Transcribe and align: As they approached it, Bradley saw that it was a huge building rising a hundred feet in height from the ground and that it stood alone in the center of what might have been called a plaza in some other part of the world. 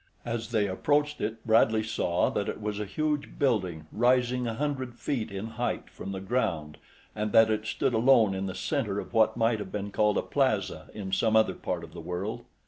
As 0.25 0.49
they 0.49 0.65
approached 0.67 1.21
it, 1.21 1.45
Bradley 1.45 1.83
saw 1.83 2.31
that 2.31 2.49
it 2.49 2.59
was 2.59 2.79
a 2.79 2.85
huge 2.85 3.37
building 3.37 3.85
rising 3.91 4.47
a 4.47 4.55
hundred 4.55 4.95
feet 4.95 5.29
in 5.29 5.45
height 5.45 5.91
from 5.91 6.11
the 6.11 6.19
ground 6.19 6.79
and 7.15 7.31
that 7.33 7.51
it 7.51 7.67
stood 7.67 7.93
alone 7.93 8.33
in 8.33 8.47
the 8.47 8.55
center 8.55 8.99
of 8.99 9.13
what 9.13 9.37
might 9.37 9.59
have 9.59 9.71
been 9.71 9.91
called 9.91 10.17
a 10.17 10.23
plaza 10.23 10.89
in 10.95 11.11
some 11.11 11.35
other 11.35 11.53
part 11.53 11.83
of 11.83 11.93
the 11.93 12.01
world. 12.01 12.45